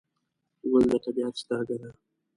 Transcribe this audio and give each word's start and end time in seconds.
ګل 0.69 0.83
د 0.91 0.93
طبیعت 1.05 1.33
سترګه 1.43 1.75
ده. 1.81 1.89